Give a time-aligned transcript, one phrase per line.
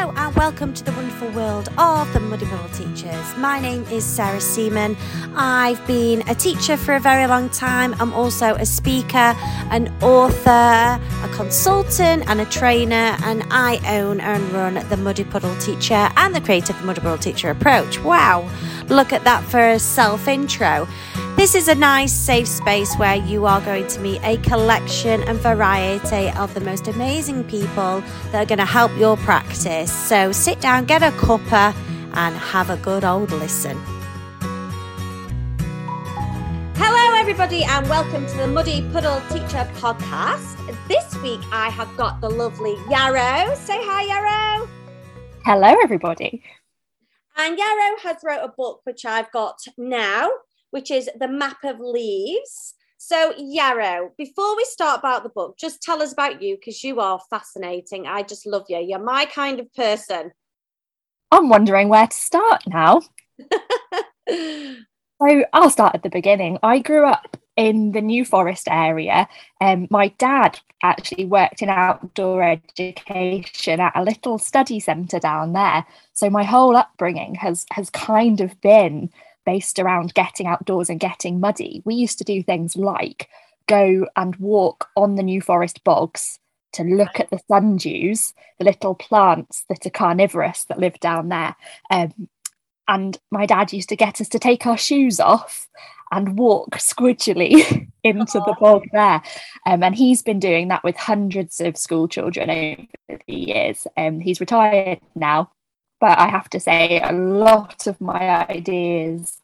[0.00, 3.36] Hello and welcome to the wonderful world of the Muddy Puddle Teachers.
[3.36, 4.96] My name is Sarah Seaman.
[5.36, 7.94] I've been a teacher for a very long time.
[8.00, 9.36] I'm also a speaker,
[9.68, 15.54] an author, a consultant, and a trainer, and I own and run the Muddy Puddle
[15.56, 17.98] Teacher and the Creative Muddy Puddle Teacher approach.
[18.00, 18.48] Wow,
[18.88, 20.88] look at that for a self intro.
[21.40, 25.38] This is a nice, safe space where you are going to meet a collection and
[25.38, 29.90] variety of the most amazing people that are going to help your practice.
[29.90, 31.74] So sit down, get a cuppa,
[32.12, 33.78] and have a good old listen.
[36.76, 40.58] Hello, everybody, and welcome to the Muddy Puddle Teacher podcast.
[40.88, 43.54] This week I have got the lovely Yarrow.
[43.54, 44.68] Say hi, Yarrow.
[45.46, 46.42] Hello, everybody.
[47.38, 50.28] And Yarrow has wrote a book which I've got now
[50.70, 52.74] which is The Map of Leaves.
[52.98, 57.00] So, Yarrow, before we start about the book, just tell us about you because you
[57.00, 58.06] are fascinating.
[58.06, 58.78] I just love you.
[58.78, 60.32] You're my kind of person.
[61.30, 63.00] I'm wondering where to start now.
[64.28, 66.58] so, I'll start at the beginning.
[66.62, 69.28] I grew up in the New Forest area.
[69.60, 75.84] Um, my dad actually worked in outdoor education at a little study centre down there.
[76.12, 79.10] So my whole upbringing has has kind of been
[79.44, 83.28] based around getting outdoors and getting muddy, we used to do things like
[83.66, 86.38] go and walk on the New Forest bogs
[86.72, 91.56] to look at the sundews, the little plants that are carnivorous that live down there.
[91.90, 92.28] Um,
[92.88, 95.68] and my dad used to get us to take our shoes off
[96.10, 98.46] and walk squidgily into Aww.
[98.46, 99.22] the bog there.
[99.66, 103.86] Um, and he's been doing that with hundreds of school children over the years.
[103.96, 105.52] Um, he's retired now,
[106.00, 109.38] but I have to say, a lot of my ideas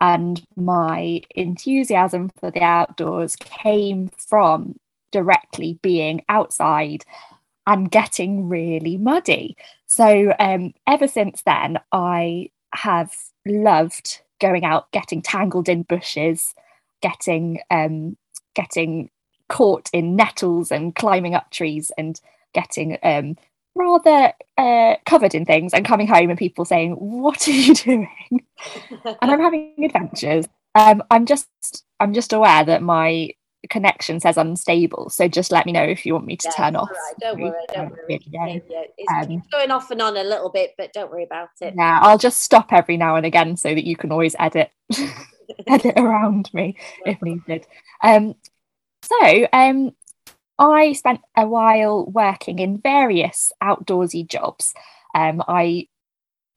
[0.00, 4.76] and my enthusiasm for the outdoors came from
[5.12, 7.04] directly being outside
[7.66, 9.56] and getting really muddy.
[9.86, 13.14] So, um, ever since then, I have
[13.46, 16.54] loved going out, getting tangled in bushes,
[17.00, 18.16] getting um,
[18.54, 19.10] getting
[19.48, 22.20] caught in nettles and climbing up trees and
[22.54, 23.36] getting um,
[23.74, 28.08] rather uh, covered in things and coming home and people saying, What are you doing?
[29.04, 30.46] and I'm having adventures.
[30.74, 31.48] Um, I'm just
[32.00, 33.30] I'm just aware that my
[33.70, 35.10] connection says unstable.
[35.10, 36.90] So just let me know if you want me to yeah, turn off.
[36.90, 37.14] Right.
[37.20, 38.20] Don't worry, don't worry.
[38.26, 38.82] Yeah, yeah.
[38.98, 41.74] It's um, going off and on a little bit, but don't worry about it.
[41.76, 44.70] Yeah, I'll just stop every now and again so that you can always edit
[45.66, 47.66] edit around me if needed.
[48.02, 48.34] Um,
[49.02, 49.94] so um,
[50.58, 54.74] I spent a while working in various outdoorsy jobs.
[55.14, 55.88] Um, I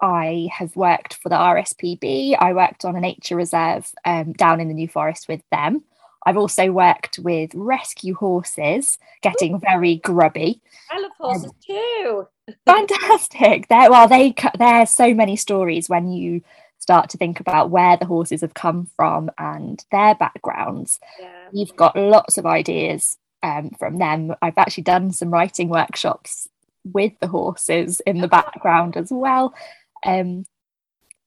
[0.02, 2.36] I have worked for the RSPB.
[2.40, 5.84] I worked on a nature reserve um, down in the New Forest with them.
[6.26, 10.62] I've also worked with rescue horses, getting very grubby.
[10.92, 12.28] I love horses um, too.
[12.66, 13.68] fantastic!
[13.68, 16.42] There, well, they there's so many stories when you
[16.80, 21.00] start to think about where the horses have come from and their backgrounds.
[21.20, 21.48] Yeah.
[21.52, 24.34] You've got lots of ideas um, from them.
[24.42, 26.50] I've actually done some writing workshops
[26.84, 29.54] with the horses in the background as well.
[30.04, 30.46] Um,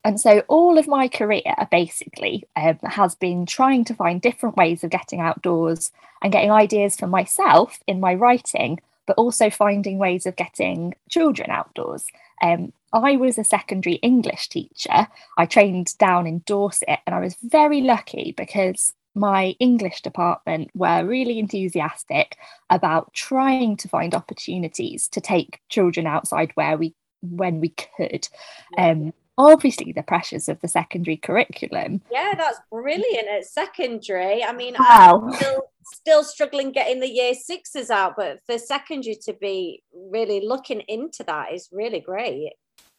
[0.05, 4.83] and so all of my career basically um, has been trying to find different ways
[4.83, 5.93] of getting outdoors
[6.23, 11.51] and getting ideas for myself in my writing, but also finding ways of getting children
[11.51, 12.05] outdoors.
[12.43, 15.07] Um, I was a secondary English teacher.
[15.37, 21.05] I trained down in Dorset and I was very lucky because my English department were
[21.05, 22.37] really enthusiastic
[22.71, 28.29] about trying to find opportunities to take children outside where we when we could.
[28.77, 32.03] Um, obviously the pressures of the secondary curriculum.
[32.11, 34.45] Yeah, that's brilliant at secondary.
[34.45, 35.23] I mean, wow.
[35.25, 35.63] I'm still,
[35.95, 41.23] still struggling getting the year sixes out, but for secondary to be really looking into
[41.25, 42.53] that is really great.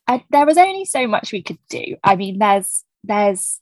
[0.07, 1.95] Uh, there was only so much we could do.
[2.03, 3.59] I mean, there's there's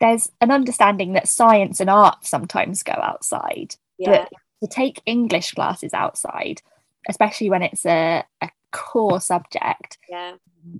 [0.00, 3.76] there's an understanding that science and art sometimes go outside.
[3.98, 4.26] Yeah.
[4.28, 6.62] But to take English classes outside,
[7.08, 10.36] especially when it's a, a core subject, yeah.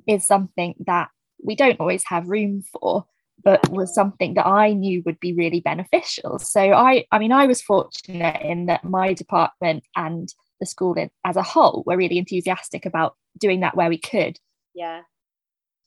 [0.06, 1.10] is something that
[1.42, 3.06] we don't always have room for
[3.42, 6.38] but was something that I knew would be really beneficial.
[6.38, 10.94] So I I mean I was fortunate in that my department and the school
[11.24, 14.38] as a whole were really enthusiastic about doing that where we could.
[14.74, 15.02] Yeah.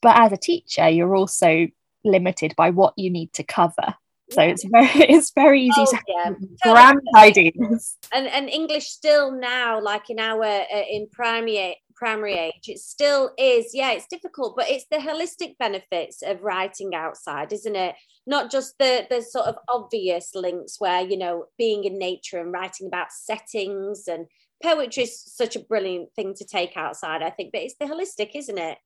[0.01, 1.67] But as a teacher, you're also
[2.03, 3.95] limited by what you need to cover.
[4.31, 6.31] So it's very it's very easy oh, to yeah.
[6.63, 7.97] grand ideas.
[8.13, 13.31] And and English still now, like in our uh, in primary primary age, it still
[13.37, 13.71] is.
[13.73, 17.95] Yeah, it's difficult, but it's the holistic benefits of writing outside, isn't it?
[18.25, 22.51] Not just the the sort of obvious links where you know being in nature and
[22.51, 24.27] writing about settings and
[24.63, 28.31] poetry is such a brilliant thing to take outside, I think, but it's the holistic,
[28.35, 28.77] isn't it?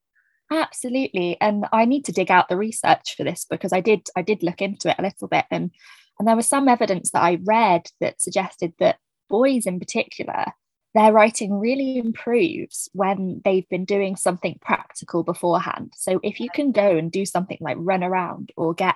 [0.51, 1.37] Absolutely.
[1.41, 4.43] And I need to dig out the research for this because I did I did
[4.43, 5.71] look into it a little bit and
[6.19, 8.97] and there was some evidence that I read that suggested that
[9.29, 10.45] boys in particular
[10.95, 15.93] their writing really improves when they've been doing something practical beforehand.
[15.95, 18.95] So if you can go and do something like run around or get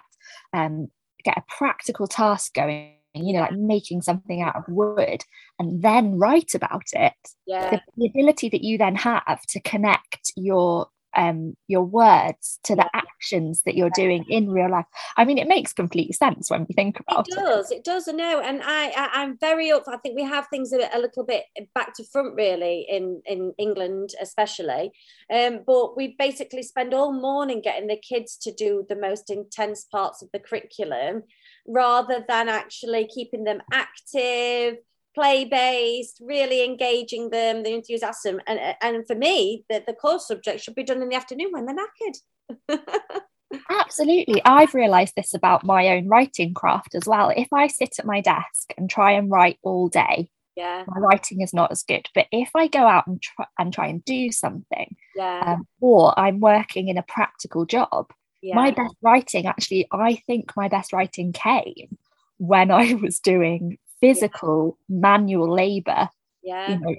[0.54, 0.90] um,
[1.24, 5.24] get a practical task going, you know, like making something out of wood
[5.60, 7.14] and then write about it,
[7.46, 7.70] yeah.
[7.70, 12.90] the, the ability that you then have to connect your um, your words to the
[12.94, 14.86] actions that you're doing in real life.
[15.18, 17.36] I mean, it makes complete sense when we think about it.
[17.36, 18.08] Does it, it does?
[18.08, 19.84] I know, and I, I am very up.
[19.88, 23.54] I think we have things a, a, little bit back to front, really, in in
[23.58, 24.92] England especially.
[25.34, 29.86] Um, but we basically spend all morning getting the kids to do the most intense
[29.86, 31.24] parts of the curriculum,
[31.68, 34.78] rather than actually keeping them active
[35.14, 38.40] play based, really engaging them, the enthusiasm.
[38.48, 41.66] And, and for me, the, the core subject should be done in the afternoon when
[41.66, 42.80] they're knackered.
[43.70, 44.42] Absolutely.
[44.46, 47.32] I've realised this about my own writing craft as well.
[47.36, 50.84] If I sit at my desk and try and write all day, yeah.
[50.88, 52.08] my writing is not as good.
[52.16, 55.56] But if I go out and try and try and do something, yeah.
[55.56, 58.12] um, or I'm working in a practical job,
[58.42, 58.56] yeah.
[58.56, 61.98] my best writing actually, I think my best writing came
[62.38, 64.98] when I was doing physical yeah.
[65.00, 66.10] manual labor
[66.44, 66.96] yeah you know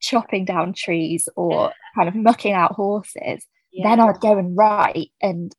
[0.00, 1.70] chopping down trees or yeah.
[1.96, 3.88] kind of mucking out horses yeah.
[3.88, 5.54] then i'd go and write and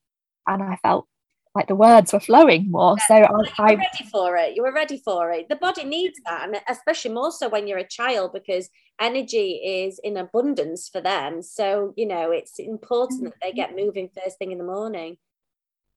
[0.48, 1.08] and i felt
[1.56, 4.74] like the words were flowing more so I, you were ready for it you were
[4.74, 8.32] ready for it the body needs that and especially more so when you're a child
[8.34, 8.70] because
[9.00, 13.86] energy is in abundance for them so you know it's important that they get mm-hmm.
[13.86, 15.18] moving first thing in the morning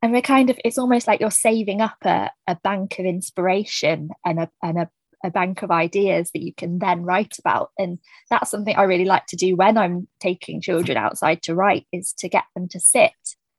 [0.03, 4.11] and we're kind of it's almost like you're saving up a, a bank of inspiration
[4.25, 4.91] and a and a,
[5.25, 7.99] a bank of ideas that you can then write about and
[8.31, 12.13] that's something i really like to do when i'm taking children outside to write is
[12.19, 13.13] to get them to sit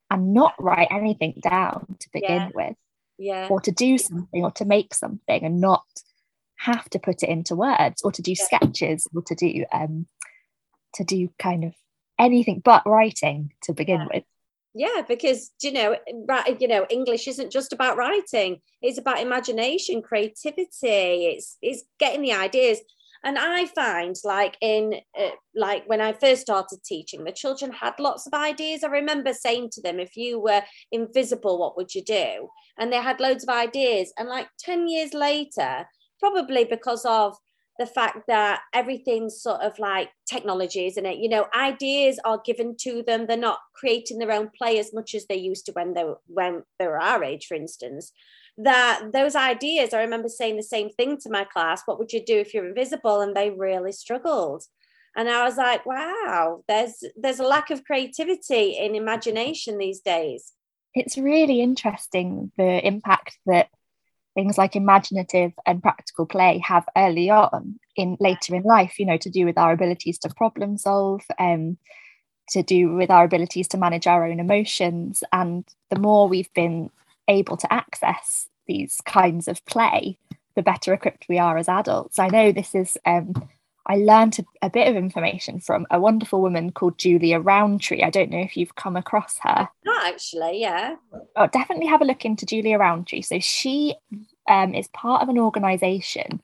[0.10, 2.50] and not write anything down to begin yeah.
[2.54, 2.76] with
[3.18, 5.86] yeah or to do something or to make something and not
[6.56, 8.44] have to put it into words or to do yeah.
[8.44, 10.08] sketches or to do um
[10.94, 11.74] to do kind of
[12.20, 14.08] anything but writing to begin yeah.
[14.14, 14.24] with
[14.78, 15.96] yeah because you know
[16.60, 18.62] you know english isn't just about writing.
[18.82, 21.26] It's about imagination creativity.
[21.32, 22.80] It's it's getting the ideas.
[23.24, 27.96] And i find like in uh, like when i first started teaching the children had
[28.00, 28.84] lots of ideas.
[28.84, 32.50] I remember saying to them if you were invisible what would you do?
[32.78, 34.14] And they had loads of ideas.
[34.18, 35.88] And like 10 years later
[36.20, 37.36] probably because of
[37.80, 41.18] the fact that everything's sort of like technology, isn't it?
[41.18, 43.28] You know, ideas are given to them.
[43.28, 46.64] They're not creating their own play as much as they used to when they when
[46.80, 48.12] they were our age, for instance.
[48.58, 51.84] That those ideas, I remember saying the same thing to my class.
[51.86, 53.22] What would you do if you're invisible?
[53.22, 54.64] And they really struggled.
[55.16, 60.54] And I was like, wow, there's there's a lack of creativity in imagination these days.
[60.94, 63.68] It's really interesting the impact that
[64.38, 69.18] things like imaginative and practical play have early on in later in life you know
[69.18, 71.76] to do with our abilities to problem solve um,
[72.50, 75.24] to do with our abilities to manage our own emotions.
[75.32, 76.90] And the more we've been
[77.28, 80.18] able to access these kinds of play
[80.56, 82.18] the better equipped we are as adults.
[82.18, 83.34] I know this is um,
[83.88, 88.04] I learned a, a, bit of information from a wonderful woman called Julia Rowntree.
[88.04, 89.70] I don't know if you've come across her.
[89.86, 90.96] Not actually, yeah.
[91.38, 93.22] Oh, definitely have a look into Julia Rowntree.
[93.22, 93.96] So she
[94.50, 96.42] um, is part of an organisation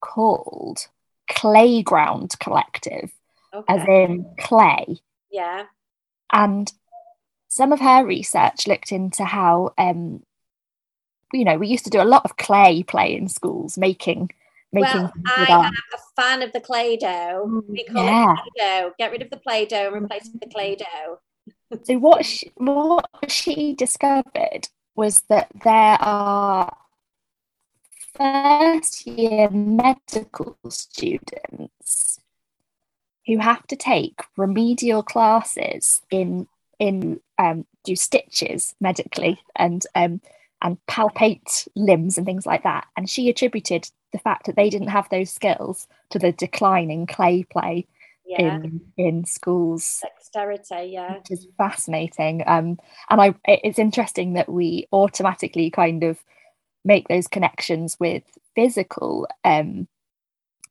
[0.00, 0.86] called
[1.28, 3.10] Clayground Collective,
[3.52, 3.74] okay.
[3.74, 5.00] as in clay.
[5.32, 5.64] Yeah.
[6.32, 6.72] And
[7.48, 10.22] some of her research looked into how, um,
[11.32, 14.30] you know, we used to do a lot of clay play in schools, making making.
[14.80, 17.46] Well, I am a fan of the clay Doh.
[17.46, 18.32] Mm, we call yeah.
[18.32, 18.92] it Play Doh.
[18.98, 21.18] Get rid of the Play dough and replace it with the Play Doh.
[21.82, 26.76] so what she, what she discovered was that there are
[28.16, 32.20] first year medical students
[33.26, 36.46] who have to take remedial classes in
[36.78, 40.20] in um, do stitches medically and um,
[40.62, 42.86] and palpate limbs and things like that.
[42.96, 47.06] And she attributed the fact that they didn't have those skills to the decline in
[47.06, 47.86] clay play
[48.24, 48.56] yeah.
[48.56, 50.00] in in schools.
[50.02, 52.44] Dexterity, yeah, which is fascinating.
[52.46, 52.78] Um,
[53.10, 56.18] and I, it's interesting that we automatically kind of
[56.84, 58.22] make those connections with
[58.54, 59.88] physical um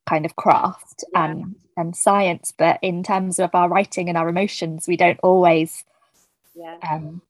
[0.08, 1.26] kind of craft yeah.
[1.26, 5.84] and and science, but in terms of our writing and our emotions, we don't always
[6.56, 6.78] yeah.
[6.90, 7.22] um,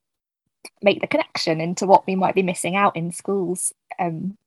[0.82, 3.74] make the connection into what we might be missing out in schools.
[3.98, 4.38] Um,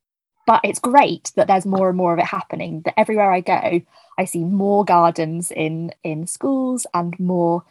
[0.47, 3.81] but it's great that there's more and more of it happening that everywhere i go
[4.19, 7.65] i see more gardens in in schools and more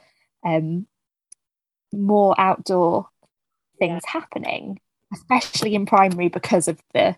[0.45, 0.85] um
[1.93, 3.07] more outdoor
[3.79, 4.19] things yeah.
[4.19, 4.79] happening
[5.13, 7.15] especially in primary because of the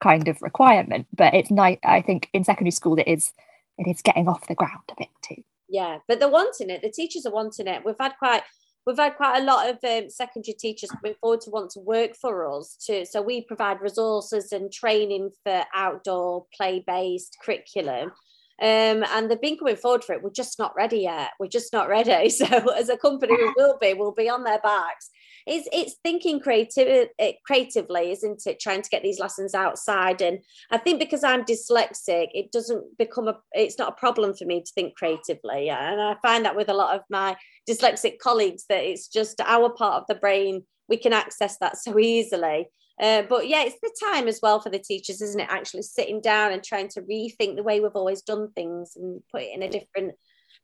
[0.00, 1.06] kind of requirement.
[1.14, 3.32] But it's nice i think in secondary school it is
[3.78, 5.42] it is getting off the ground a bit too.
[5.68, 7.84] Yeah but they're wanting it the teachers are wanting it.
[7.84, 8.42] We've had quite
[8.86, 12.14] we've had quite a lot of um, secondary teachers coming forward to want to work
[12.14, 18.12] for us too so we provide resources and training for outdoor play-based curriculum.
[18.58, 20.22] Um, and they've been coming forward for it.
[20.22, 21.32] We're just not ready yet.
[21.38, 22.30] We're just not ready.
[22.36, 23.92] So as a company we will be.
[23.92, 25.10] We'll be on their backs
[25.46, 28.60] it's it's thinking creative eh, creatively isn't it?
[28.60, 30.20] Trying to get these lessons outside.
[30.20, 34.44] And i think because i'm dyslexic it doesn't become a it's not a problem for
[34.44, 35.70] me to think creatively.
[35.70, 37.36] And i find that with a lot of my
[37.68, 41.98] dyslexic colleagues that it's just our part of the brain we can access that so
[41.98, 42.68] easily.
[43.00, 45.48] Uh, but yeah, it's the time as well for the teachers, isn't it?
[45.50, 49.42] Actually sitting down and trying to rethink the way we've always done things and put
[49.42, 50.14] it in a different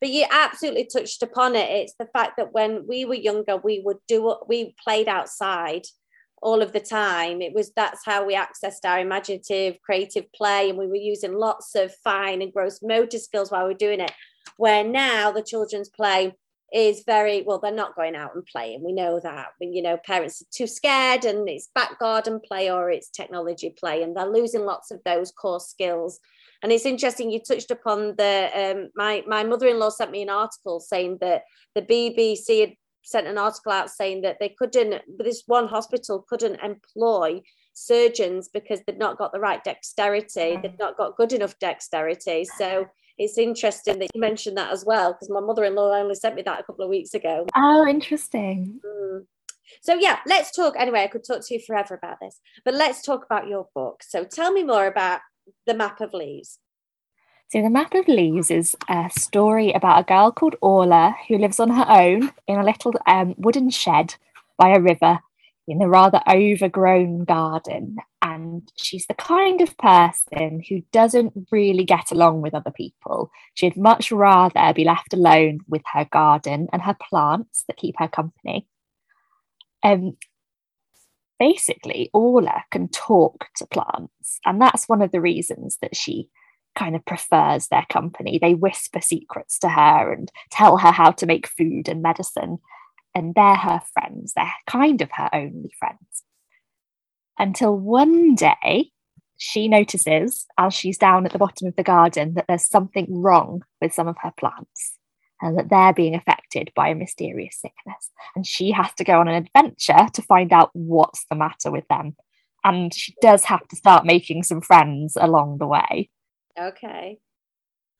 [0.02, 1.70] but you absolutely touched upon it.
[1.70, 5.82] It's the fact that when we were younger we would do we played outside
[6.42, 7.40] all of the time.
[7.40, 11.76] It was that's how we accessed our imaginative creative play and we were using lots
[11.76, 14.10] of fine and gross motor skills while we are doing it.
[14.56, 16.34] Where now the children's play
[16.74, 18.82] is very well they're not going out and playing.
[18.82, 19.50] We know that.
[19.58, 23.70] When you know parents are too scared and it's back garden play or it's technology
[23.78, 26.18] play and they're losing lots of those core skills
[26.62, 30.80] and it's interesting you touched upon the um, my my mother-in-law sent me an article
[30.80, 31.42] saying that
[31.74, 36.60] the BBC had sent an article out saying that they couldn't this one hospital couldn't
[36.62, 37.40] employ
[37.74, 40.58] surgeons because they'd not got the right dexterity.
[40.62, 42.44] They'd not got good enough dexterity.
[42.44, 42.86] So
[43.18, 46.60] it's interesting that you mentioned that as well because my mother-in-law only sent me that
[46.60, 47.46] a couple of weeks ago.
[47.56, 48.80] Oh interesting.
[48.84, 49.26] Mm.
[49.82, 53.02] so yeah let's talk anyway i could talk to you forever about this but let's
[53.02, 54.02] talk about your book.
[54.02, 55.20] So tell me more about
[55.66, 56.58] the Map of Leaves?
[57.50, 61.60] So, The Map of Leaves is a story about a girl called Orla who lives
[61.60, 64.14] on her own in a little um, wooden shed
[64.56, 65.18] by a river
[65.68, 67.96] in a rather overgrown garden.
[68.22, 73.30] And she's the kind of person who doesn't really get along with other people.
[73.54, 78.08] She'd much rather be left alone with her garden and her plants that keep her
[78.08, 78.66] company.
[79.82, 80.16] Um,
[81.42, 84.38] basically Orla can talk to plants.
[84.46, 86.28] And that's one of the reasons that she
[86.76, 88.38] kind of prefers their company.
[88.38, 92.58] They whisper secrets to her and tell her how to make food and medicine.
[93.12, 94.34] And they're her friends.
[94.36, 96.22] They're kind of her only friends.
[97.40, 98.92] Until one day,
[99.36, 103.64] she notices as she's down at the bottom of the garden that there's something wrong
[103.80, 104.96] with some of her plants
[105.42, 108.10] and that they're being affected by a mysterious sickness.
[108.34, 111.86] And she has to go on an adventure to find out what's the matter with
[111.88, 112.16] them.
[112.64, 116.08] And she does have to start making some friends along the way.
[116.58, 117.18] Okay.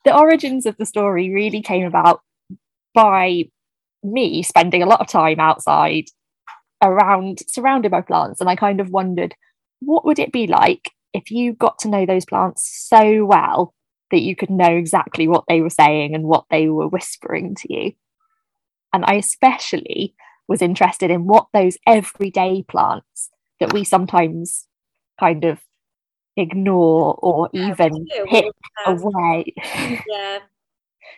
[0.04, 2.20] The origins of the story really came about
[2.94, 3.44] by
[4.04, 6.04] me spending a lot of time outside
[6.80, 8.40] around surrounded by plants.
[8.40, 9.34] And I kind of wondered,
[9.80, 13.74] what would it be like if you got to know those plants so well
[14.12, 17.72] that you could know exactly what they were saying and what they were whispering to
[17.72, 17.92] you.
[18.92, 20.14] And I especially
[20.46, 24.68] was interested in what those everyday plants that we sometimes
[25.18, 25.60] kind of
[26.36, 28.46] ignore or even pick
[28.86, 29.54] away.
[30.08, 30.38] Yeah.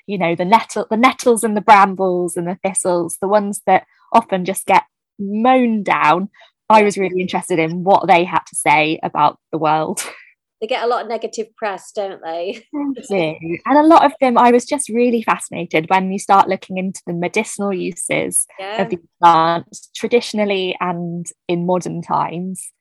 [0.06, 3.86] you know, the nettle the nettles and the brambles and the thistles, the ones that
[4.12, 4.84] often just get
[5.18, 6.28] mown down.
[6.70, 10.00] I was really interested in what they had to say about the world.
[10.60, 12.64] they get a lot of negative press, don't they?
[13.10, 13.58] they do.
[13.66, 17.02] And a lot of them, I was just really fascinated when you start looking into
[17.06, 18.82] the medicinal uses yeah.
[18.82, 22.72] of these plants traditionally and in modern times,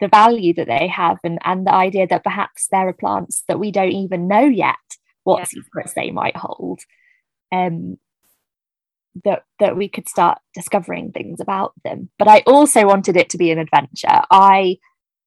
[0.00, 3.60] the value that they have, and, and the idea that perhaps there are plants that
[3.60, 4.76] we don't even know yet
[5.24, 5.44] what yeah.
[5.44, 6.80] secrets they might hold.
[7.52, 7.98] Um,
[9.24, 12.08] that that we could start discovering things about them.
[12.18, 14.22] But I also wanted it to be an adventure.
[14.30, 14.78] I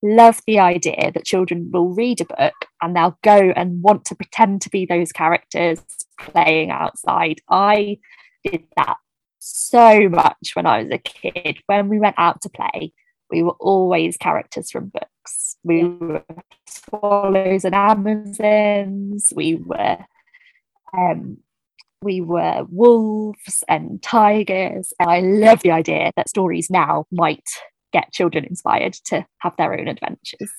[0.03, 4.15] love the idea that children will read a book and they'll go and want to
[4.15, 5.81] pretend to be those characters
[6.19, 7.41] playing outside.
[7.49, 7.99] I
[8.43, 8.97] did that
[9.39, 11.59] so much when I was a kid.
[11.67, 12.93] When we went out to play,
[13.31, 15.57] we were always characters from books.
[15.63, 16.23] We were
[16.67, 19.33] swallows and amazons.
[19.35, 19.97] We were
[20.95, 21.37] um,
[22.01, 24.93] we were wolves and tigers.
[24.99, 27.49] And I love the idea that stories now might
[27.95, 30.51] get children inspired to have their own adventures.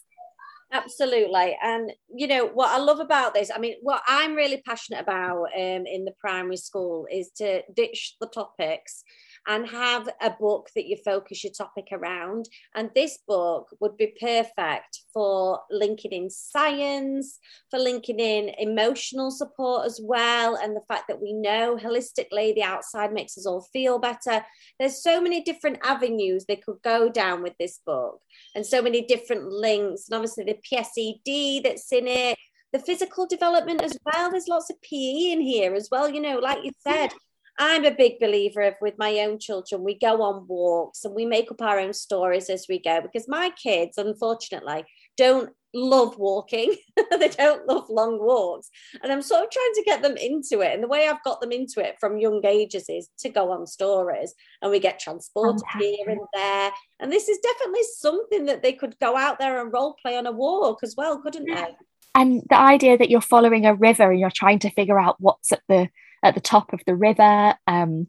[0.72, 1.56] Absolutely.
[1.62, 5.44] And you know what i love about this i mean what i'm really passionate about
[5.56, 9.04] um, in the primary school is to ditch the topics
[9.46, 14.14] and have a book that you focus your topic around and this book would be
[14.20, 17.38] perfect for linking in science,
[17.70, 22.62] for linking in emotional support as well, and the fact that we know holistically the
[22.62, 24.44] outside makes us all feel better.
[24.78, 28.20] There's so many different avenues they could go down with this book,
[28.54, 32.38] and so many different links, and obviously the PSED that's in it.
[32.72, 34.30] The physical development as well.
[34.30, 36.10] There's lots of PE in here as well.
[36.10, 37.10] You know, like you said,
[37.58, 41.24] I'm a big believer of with my own children, we go on walks and we
[41.24, 44.84] make up our own stories as we go because my kids, unfortunately,
[45.16, 46.74] don't love walking.
[47.18, 48.68] they don't love long walks.
[49.02, 50.74] And I'm sort of trying to get them into it.
[50.74, 53.66] And the way I've got them into it from young ages is to go on
[53.66, 56.72] stories and we get transported here and there.
[57.00, 60.26] And this is definitely something that they could go out there and role play on
[60.26, 61.76] a walk as well, couldn't they?
[62.14, 65.52] And the idea that you're following a river and you're trying to figure out what's
[65.52, 65.88] at the
[66.22, 68.08] at the top of the river, um,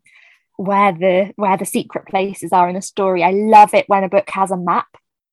[0.58, 3.24] where the where the secret places are in a story.
[3.24, 4.88] I love it when a book has a map,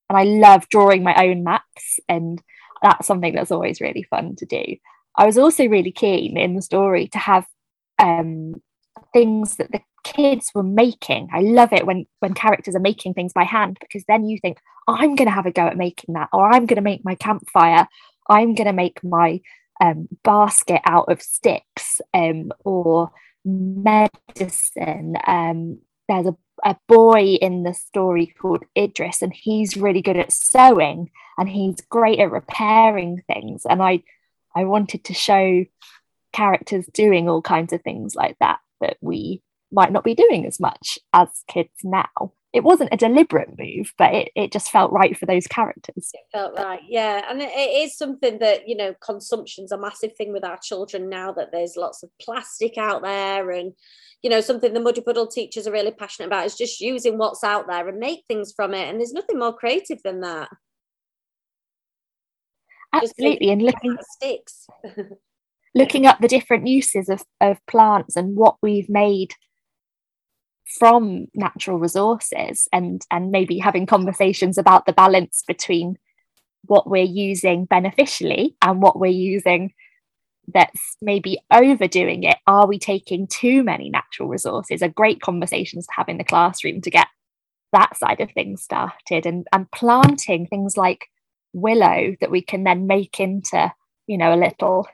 [0.09, 2.43] and I love drawing my own maps, and
[2.83, 4.77] that's something that's always really fun to do.
[5.17, 7.47] I was also really keen in the story to have
[7.99, 8.61] um,
[9.13, 11.29] things that the kids were making.
[11.33, 14.59] I love it when when characters are making things by hand because then you think,
[14.87, 17.15] I'm going to have a go at making that, or I'm going to make my
[17.15, 17.89] campfire,
[18.29, 19.41] I'm going to make my
[19.81, 23.11] um, basket out of sticks um, or
[23.45, 25.17] medicine.
[25.27, 25.79] Um,
[26.09, 31.11] there's a, a boy in the story called Idris, and he's really good at sewing
[31.37, 33.65] and he's great at repairing things.
[33.69, 34.03] And I,
[34.55, 35.65] I wanted to show
[36.33, 40.61] characters doing all kinds of things like that that we might not be doing as
[40.61, 45.19] much as kids now it wasn't a deliberate move, but it, it just felt right
[45.19, 46.13] for those characters.
[46.15, 47.23] It felt right, yeah.
[47.29, 51.33] And it is something that, you know, consumption's a massive thing with our children now
[51.33, 53.51] that there's lots of plastic out there.
[53.51, 53.73] And,
[54.23, 57.43] you know, something the Muddy Puddle teachers are really passionate about is just using what's
[57.43, 58.89] out there and make things from it.
[58.89, 60.49] And there's nothing more creative than that.
[62.93, 63.51] Absolutely.
[63.51, 64.69] And looking at sticks.
[65.75, 69.35] looking up the different uses of, of plants and what we've made
[70.79, 75.99] from natural resources and and maybe having conversations about the balance between
[76.67, 79.73] what we're using beneficially and what we're using
[80.53, 82.37] that's maybe overdoing it.
[82.47, 84.83] Are we taking too many natural resources?
[84.83, 87.09] Are great conversations to have in the classroom to get
[87.73, 91.09] that side of things started and and planting things like
[91.53, 93.73] willow that we can then make into
[94.07, 94.87] you know a little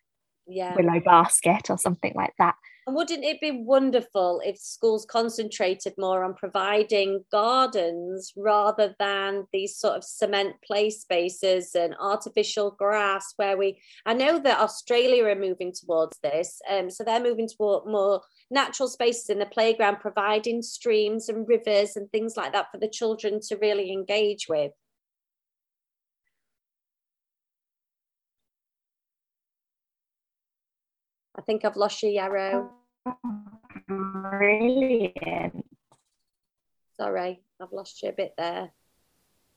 [0.46, 0.74] yeah.
[0.74, 2.54] willow basket or something like that
[2.90, 9.76] and wouldn't it be wonderful if schools concentrated more on providing gardens rather than these
[9.76, 15.36] sort of cement play spaces and artificial grass where we I know that Australia are
[15.36, 16.60] moving towards this.
[16.68, 21.94] Um, so they're moving toward more natural spaces in the playground, providing streams and rivers
[21.94, 24.72] and things like that for the children to really engage with.
[31.38, 32.79] I think I've lost you, Yarrow.
[33.86, 35.66] Brilliant.
[36.96, 38.70] Sorry, I've lost you a bit there.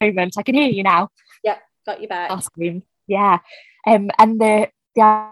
[0.01, 1.09] Moment, I can hear you now.
[1.43, 2.31] Yep, got you back.
[2.31, 2.83] Awesome.
[3.07, 3.39] Yeah.
[3.85, 5.29] Um, and the the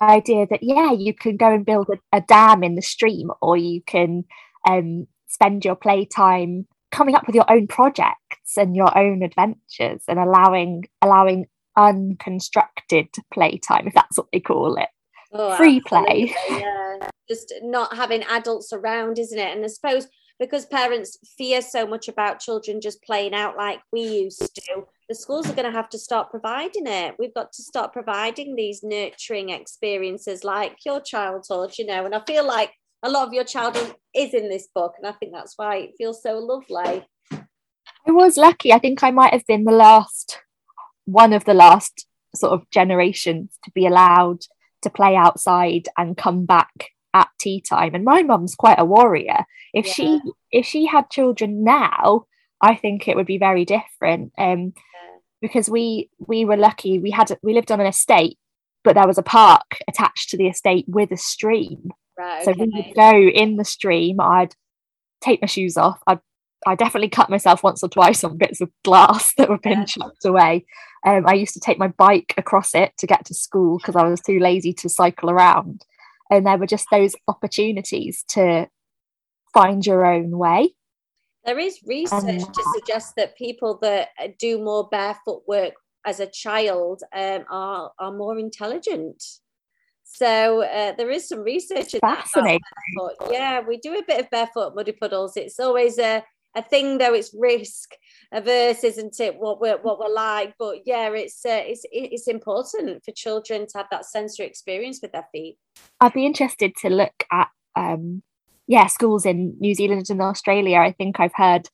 [0.00, 3.56] idea that yeah, you can go and build a, a dam in the stream, or
[3.56, 4.24] you can
[4.68, 10.18] um, spend your playtime coming up with your own projects and your own adventures, and
[10.18, 14.88] allowing allowing unconstructed playtime, if that's what they call it.
[15.32, 16.34] Oh, Free play.
[16.48, 19.54] Yeah just not having adults around, isn't it?
[19.54, 20.08] And I suppose
[20.40, 25.14] because parents fear so much about children just playing out like we used to, the
[25.14, 27.16] schools are going to have to start providing it.
[27.18, 32.04] We've got to start providing these nurturing experiences like your childhood, you know.
[32.04, 35.12] And I feel like a lot of your childhood is in this book, and I
[35.12, 37.04] think that's why it feels so lovely.
[37.32, 38.72] I was lucky.
[38.72, 40.38] I think I might have been the last,
[41.04, 44.42] one of the last sort of generations to be allowed
[44.82, 49.44] to play outside and come back at tea time and my mum's quite a warrior
[49.72, 49.92] if yeah.
[49.92, 50.20] she
[50.52, 52.24] if she had children now
[52.60, 55.18] i think it would be very different um yeah.
[55.40, 58.38] because we we were lucky we had we lived on an estate
[58.84, 62.52] but there was a park attached to the estate with a stream right, okay.
[62.52, 64.54] so we would go in the stream i'd
[65.22, 66.20] take my shoes off i'd
[66.66, 69.84] I definitely cut myself once or twice on bits of glass that were yeah.
[69.84, 70.66] chucked away.
[71.06, 74.04] Um, I used to take my bike across it to get to school because I
[74.04, 75.84] was too lazy to cycle around.
[76.30, 78.68] And there were just those opportunities to
[79.54, 80.74] find your own way.
[81.44, 86.26] There is research um, to suggest that people that do more barefoot work as a
[86.26, 89.22] child um, are are more intelligent.
[90.04, 92.60] So uh, there is some research fascinating.
[93.30, 95.36] yeah we do a bit of barefoot muddy puddles.
[95.36, 96.24] It's always a
[96.58, 97.14] a thing though.
[97.14, 97.92] It's risk
[98.32, 99.38] averse, isn't it?
[99.38, 103.78] What we're what we're like, but yeah, it's uh, it's it's important for children to
[103.78, 105.58] have that sensory experience with their feet.
[106.00, 108.22] I'd be interested to look at um,
[108.66, 110.78] yeah schools in New Zealand and Australia.
[110.78, 111.68] I think I've heard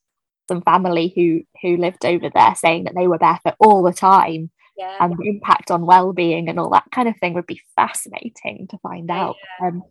[0.48, 4.50] some family who who lived over there saying that they were barefoot all the time
[4.76, 4.96] yeah.
[5.00, 8.78] and the impact on well-being and all that kind of thing would be fascinating to
[8.78, 9.68] find out Yeah.
[9.68, 9.82] um,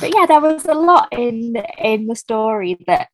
[0.00, 3.08] but yeah there was a lot in in the story that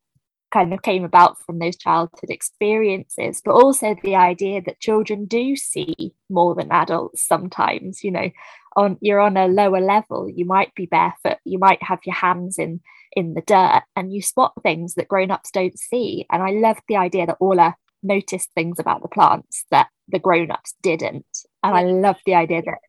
[0.55, 5.55] kind of came about from those childhood experiences but also the idea that children do
[5.55, 8.29] see more than adults sometimes you know
[8.77, 12.57] on you're on a lower level you might be barefoot you might have your hands
[12.57, 12.79] in
[13.15, 16.25] in the dirt and you spot things that grown-ups don't see.
[16.31, 20.75] And i loved the idea that Orla noticed things about the plants that the grown-ups
[20.83, 21.25] didn't.
[21.63, 22.79] And i love the idea that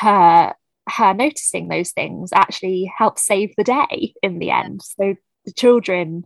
[0.00, 0.54] her
[0.88, 4.82] her noticing those things actually helped save the day in the end.
[4.82, 6.24] So the children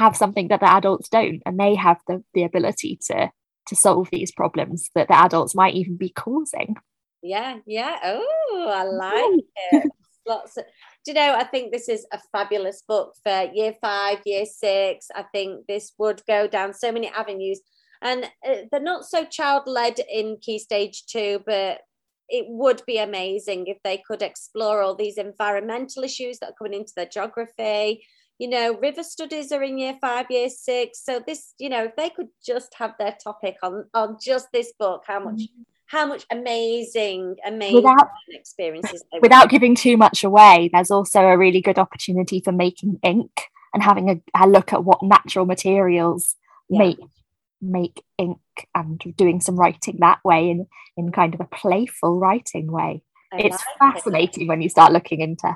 [0.00, 3.30] have something that the adults don't and they have the, the ability to
[3.66, 6.74] to solve these problems that the adults might even be causing
[7.22, 7.98] Yeah, yeah.
[8.02, 9.90] Oh, I like it.
[10.26, 10.64] Lots of,
[11.04, 15.08] do you know, I think this is a fabulous book for year five, year six.
[15.14, 17.60] I think this would go down so many avenues.
[18.02, 21.80] And uh, they're not so child led in Key Stage 2, but
[22.28, 26.74] it would be amazing if they could explore all these environmental issues that are coming
[26.74, 28.04] into their geography.
[28.40, 31.04] You know, river studies are in year five, year six.
[31.04, 34.72] So this, you know, if they could just have their topic on on just this
[34.78, 35.62] book, how much mm-hmm.
[35.84, 41.60] how much amazing, amazing Without- experiences without giving too much away, there's also a really
[41.60, 43.42] good opportunity for making ink
[43.74, 46.34] and having a, a look at what natural materials
[46.70, 46.78] Yeah.
[46.78, 46.98] make
[47.60, 48.38] make ink
[48.74, 53.02] and doing some writing that way in in kind of a playful writing way.
[53.34, 53.78] I it's like it.
[53.78, 55.54] fascinating when you start looking into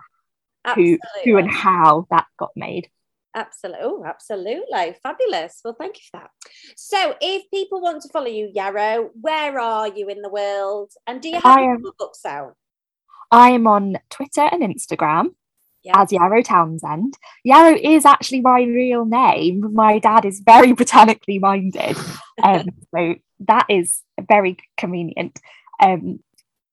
[0.74, 2.88] who who and how that got made.
[3.36, 3.80] Absolutely.
[3.82, 4.96] Oh, absolutely.
[5.02, 5.60] Fabulous.
[5.64, 6.30] Well, thank you for that.
[6.76, 10.92] So, if people want to follow you, Yarrow, where are you in the world?
[11.06, 12.54] And do you have I your am- books out?
[13.32, 15.34] I am on Twitter and Instagram
[15.82, 16.00] Yeah.
[16.00, 17.18] as Yarrow Townsend.
[17.42, 19.74] Yarrow is actually my real name.
[19.74, 21.96] My dad is very botanically minded.
[22.40, 25.40] Um, so that is very convenient.
[25.82, 26.20] Um,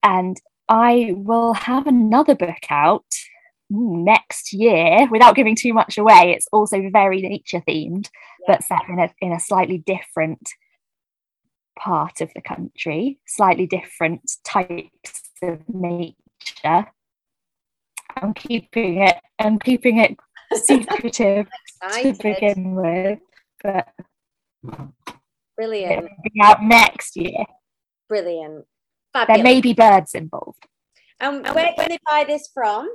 [0.04, 3.04] and I will have another book out
[3.72, 6.34] next year without giving too much away.
[6.36, 8.08] It's also very nature themed,
[8.46, 10.48] but set in a, in a slightly different
[11.78, 16.86] part of the country, slightly different types of nature.
[18.16, 19.16] I'm keeping it.
[19.38, 20.16] I'm keeping it
[20.62, 21.46] secretive
[22.02, 23.20] to begin with,
[23.62, 23.88] but
[25.56, 25.92] Brilliant.
[25.92, 27.44] it'll be out next year.
[28.08, 28.66] Brilliant.
[29.14, 30.66] There may be birds involved.
[31.20, 32.88] And where can they buy this from?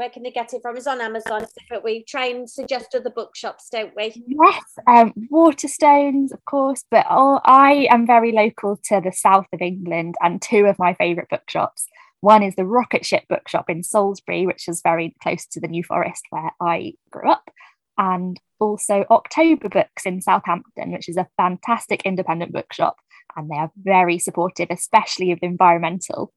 [0.00, 0.78] Where can they get it from?
[0.78, 1.44] It's on Amazon.
[1.68, 4.14] But we try and suggest other bookshops, don't we?
[4.26, 9.60] Yes, um, Waterstones, of course, but oh, I am very local to the south of
[9.60, 11.86] England, and two of my favourite bookshops.
[12.22, 15.84] One is the Rocket Ship Bookshop in Salisbury, which is very close to the New
[15.84, 17.50] Forest where I grew up,
[17.98, 22.96] and also October Books in Southampton, which is a fantastic independent bookshop,
[23.36, 26.32] and they are very supportive, especially of environmental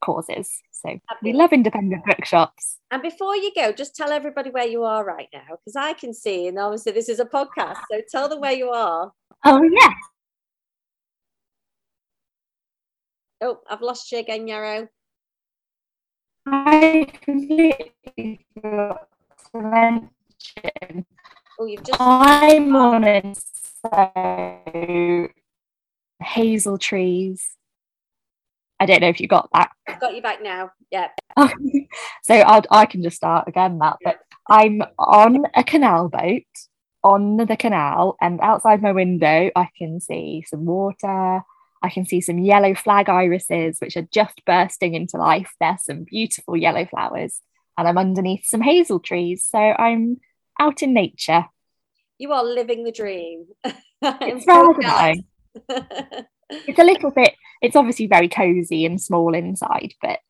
[0.00, 0.60] causes.
[0.72, 2.78] So we love independent bookshops.
[2.90, 6.12] And before you go, just tell everybody where you are right now, because I can
[6.14, 9.12] see, and obviously this is a podcast, so tell them where you are.
[9.44, 9.92] Oh yeah,
[13.42, 14.88] Oh, I've lost you again, Yarrow.
[16.46, 19.08] I completely forgot
[19.52, 21.06] to mention
[21.58, 23.38] Oh, you've just I'm on it.
[23.84, 25.28] So
[26.22, 27.56] hazel trees.
[28.80, 29.70] I don't know if you got that.
[29.86, 30.70] I've got you back now.
[30.90, 31.08] Yeah.
[32.22, 33.98] so I'll, I can just start again Matt.
[34.02, 36.42] But I'm on a canal boat
[37.02, 41.42] on the canal, and outside my window, I can see some water.
[41.82, 45.52] I can see some yellow flag irises, which are just bursting into life.
[45.60, 47.40] There's some beautiful yellow flowers,
[47.78, 49.46] and I'm underneath some hazel trees.
[49.48, 50.20] So I'm
[50.58, 51.46] out in nature.
[52.18, 53.46] You are living the dream.
[54.02, 55.20] It's nice.
[56.50, 60.20] It's a little bit, it's obviously very cozy and small inside, but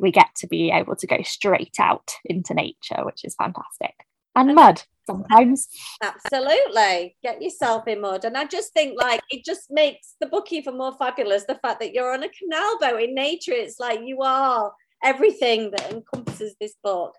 [0.00, 3.94] we get to be able to go straight out into nature, which is fantastic.
[4.34, 5.68] And mud sometimes.
[6.02, 7.16] Absolutely.
[7.22, 8.24] Get yourself in mud.
[8.24, 11.44] And I just think like it just makes the book even more fabulous.
[11.44, 13.52] The fact that you're on a canal boat in nature.
[13.52, 17.14] It's like you are everything that encompasses this book.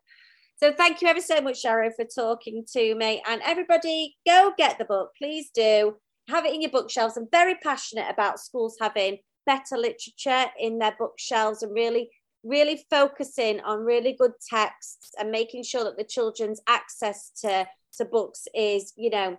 [0.57, 3.21] So thank you ever so much, Sharon, for talking to me.
[3.27, 5.11] And everybody, go get the book.
[5.17, 5.97] Please do.
[6.29, 7.17] Have it in your bookshelves.
[7.17, 12.09] I'm very passionate about schools having better literature in their bookshelves and really
[12.45, 18.05] really focusing on really good texts and making sure that the children's access to to
[18.05, 19.37] books is you know